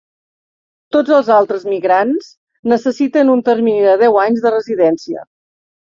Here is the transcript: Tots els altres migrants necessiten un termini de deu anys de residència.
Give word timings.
Tots 0.95 1.13
els 1.17 1.27
altres 1.35 1.67
migrants 1.73 2.31
necessiten 2.73 3.31
un 3.37 3.47
termini 3.51 3.87
de 3.91 3.95
deu 4.05 4.19
anys 4.23 4.45
de 4.47 4.57
residència. 4.57 5.27